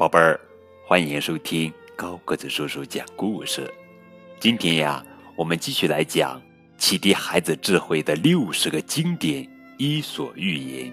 [0.00, 0.40] 宝贝儿，
[0.82, 3.70] 欢迎收听高个子叔叔讲故事。
[4.38, 5.04] 今天呀，
[5.36, 6.40] 我们继续来讲
[6.78, 10.90] 启迪孩子智慧的六十个经典伊索寓言，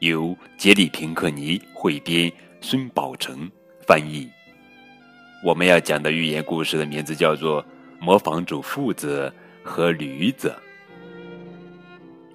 [0.00, 3.48] 由杰里平克尼汇编，孙宝成
[3.86, 4.28] 翻译。
[5.44, 7.62] 我们要讲的寓言故事的名字叫做
[8.00, 9.32] 《磨坊主父子
[9.62, 10.48] 和驴子》。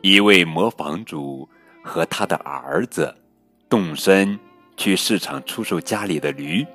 [0.01, 1.49] 一位磨坊主
[1.83, 3.13] 和他的儿子
[3.67, 4.39] 动身。
[4.77, 6.65] 去市场出售家里的驴，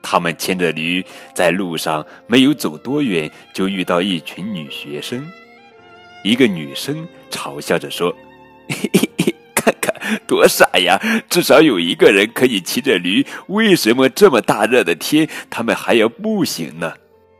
[0.00, 5.28] 他们牵着驴在路上没有走多远，就遇到一群女学生。
[6.24, 8.14] 一个女生嘲笑着说
[8.70, 10.96] ：“嘿嘿嘿，看看多傻呀！
[11.28, 16.94] 至少有一个人可以骑着驴，为什么这么大热的天，他们还要步行呢？”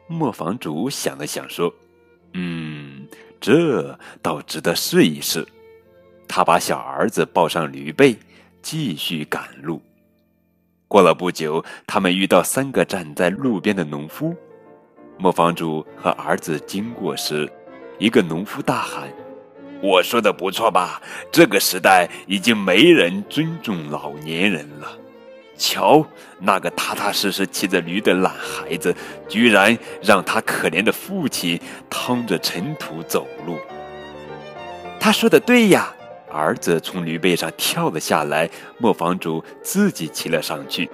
[0.08, 1.72] 磨坊主想了想说
[2.34, 3.06] ：“嗯，
[3.40, 5.46] 这倒值得试一试。”
[6.28, 8.16] 他把小儿子抱上驴背，
[8.62, 9.80] 继续赶路。
[10.92, 14.36] 过了不久，他们遇到三个站在路边的农夫。
[15.16, 17.50] 磨坊主和儿子经过时，
[17.98, 19.08] 一个农夫大喊
[19.82, 21.00] ：“我说的不错吧？
[21.30, 24.98] 这个时代已经没人尊重老年人了。
[25.56, 26.06] 瞧，
[26.38, 28.94] 那个踏踏实实骑着驴的懒孩子，
[29.26, 33.56] 居然让他可怜的父亲趟着尘土走路。”
[35.00, 35.94] 他说的对呀。
[36.32, 40.88] 儿子从驴背上跳了下来，磨坊主自己骑了上去。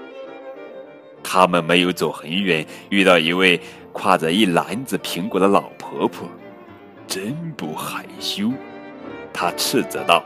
[1.23, 3.61] 他们没有走很远，遇到一位
[3.93, 6.29] 挎着一篮子苹果的老婆婆，
[7.07, 8.51] 真不害羞。
[9.33, 10.25] 她斥责道：“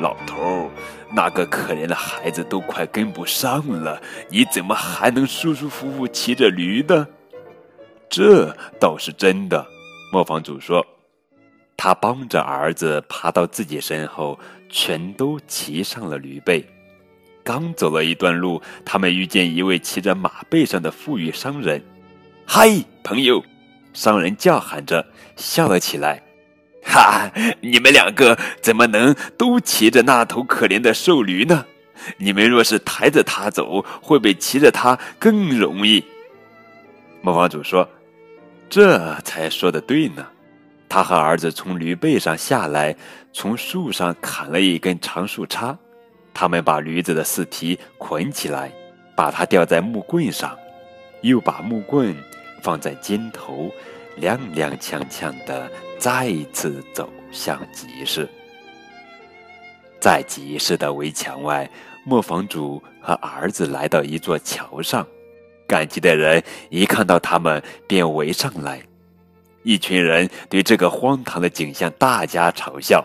[0.00, 0.70] 老头，
[1.12, 7.06] 那个可怜的孩子都快跟不上了，你怎么还能舒舒服服骑着驴呢？”
[8.10, 9.66] 这倒是真的，
[10.12, 10.84] 磨坊主说。
[11.82, 16.62] 他帮着儿子爬到自己身后，全都骑上了驴背。
[17.42, 21.82] 刚走了一段路，他们遇见一位骑着马背上的富裕商人。
[22.44, 22.68] “嗨，
[23.02, 23.42] 朋友！”
[23.94, 25.06] 商人叫喊着，
[25.36, 26.22] 笑了起来。
[26.84, 27.30] “哈，
[27.62, 31.64] 你们两个怎么能都骑着那头可怜的瘦驴呢？
[32.18, 36.04] 你们若是抬着它走，会比骑着它更容易。”
[37.24, 37.88] 磨坊主说
[38.68, 40.26] ：“这才说的对呢。”
[40.90, 42.96] 他和儿子从驴背上下来，
[43.32, 45.76] 从树上砍了一根长树杈。
[46.34, 48.72] 他们把驴子的四蹄捆起来，
[49.14, 50.58] 把它吊在木棍上，
[51.22, 52.12] 又把木棍
[52.60, 53.70] 放在肩头，
[54.20, 58.28] 踉踉跄跄的再次走向集市。
[60.00, 61.70] 在集市的围墙外，
[62.04, 65.06] 磨坊主和儿子来到一座桥上，
[65.68, 68.89] 赶集的人一看到他们，便围上来。
[69.62, 73.04] 一群人对这个荒唐的景象大加嘲笑，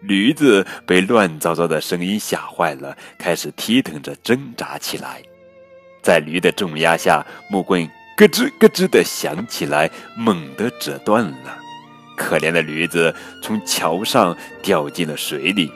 [0.00, 5.22] 驴子被乱糟糟的声音吓坏了，开始踢腾着挣扎起来。
[6.02, 11.58] 在驴的重压下，木棍咯吱咯吱地响起来，猛地折断了。
[12.16, 15.72] 可怜的驴子从桥上掉进了水里。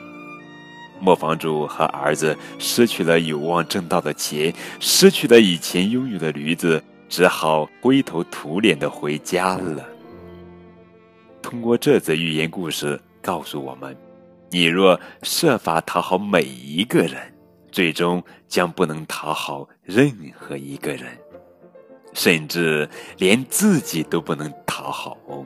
[1.01, 9.83] 磨坊主和儿子失去了有望挣到的钱，失去了以前拥有的驴子，只好灰头土脸地回家了。
[11.49, 13.97] 通过这则寓言故事告诉我们：
[14.51, 17.19] 你若设法讨好每一个人，
[17.71, 21.07] 最终将不能讨好任何一个人，
[22.13, 25.43] 甚至连自己都不能讨好哦。